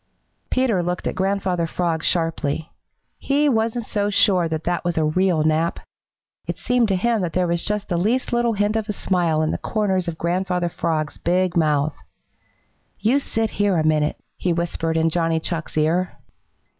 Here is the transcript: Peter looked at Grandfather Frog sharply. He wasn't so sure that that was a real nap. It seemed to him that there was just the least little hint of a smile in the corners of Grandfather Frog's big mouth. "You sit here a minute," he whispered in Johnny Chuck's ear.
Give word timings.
Peter 0.49 0.81
looked 0.81 1.05
at 1.05 1.13
Grandfather 1.13 1.67
Frog 1.67 2.03
sharply. 2.03 2.71
He 3.19 3.47
wasn't 3.47 3.85
so 3.85 4.09
sure 4.09 4.47
that 4.47 4.63
that 4.63 4.83
was 4.83 4.97
a 4.97 5.03
real 5.05 5.43
nap. 5.43 5.79
It 6.47 6.57
seemed 6.57 6.87
to 6.87 6.95
him 6.95 7.21
that 7.21 7.33
there 7.33 7.45
was 7.45 7.61
just 7.63 7.87
the 7.87 7.97
least 7.99 8.33
little 8.33 8.53
hint 8.53 8.75
of 8.75 8.89
a 8.89 8.93
smile 8.93 9.43
in 9.43 9.51
the 9.51 9.59
corners 9.59 10.07
of 10.07 10.17
Grandfather 10.17 10.69
Frog's 10.69 11.19
big 11.19 11.55
mouth. 11.55 11.93
"You 12.97 13.19
sit 13.19 13.51
here 13.51 13.77
a 13.77 13.83
minute," 13.85 14.17
he 14.37 14.51
whispered 14.51 14.97
in 14.97 15.11
Johnny 15.11 15.39
Chuck's 15.39 15.77
ear. 15.77 16.17